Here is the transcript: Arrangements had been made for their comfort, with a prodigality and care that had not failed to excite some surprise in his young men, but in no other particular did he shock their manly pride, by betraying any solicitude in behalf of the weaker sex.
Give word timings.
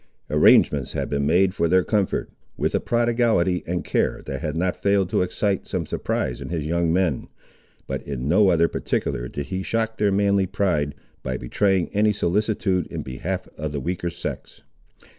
Arrangements 0.31 0.93
had 0.93 1.11
been 1.11 1.27
made 1.27 1.53
for 1.53 1.67
their 1.67 1.83
comfort, 1.83 2.31
with 2.57 2.73
a 2.73 2.79
prodigality 2.79 3.63
and 3.67 3.85
care 3.85 4.23
that 4.25 4.39
had 4.41 4.55
not 4.55 4.81
failed 4.81 5.11
to 5.11 5.21
excite 5.21 5.67
some 5.67 5.85
surprise 5.85 6.41
in 6.41 6.49
his 6.49 6.65
young 6.65 6.91
men, 6.91 7.27
but 7.85 8.01
in 8.01 8.27
no 8.27 8.49
other 8.49 8.67
particular 8.67 9.27
did 9.27 9.45
he 9.45 9.61
shock 9.61 9.99
their 9.99 10.11
manly 10.11 10.47
pride, 10.47 10.95
by 11.21 11.37
betraying 11.37 11.87
any 11.93 12.11
solicitude 12.13 12.87
in 12.87 13.03
behalf 13.03 13.47
of 13.59 13.71
the 13.71 13.79
weaker 13.79 14.09
sex. 14.09 14.63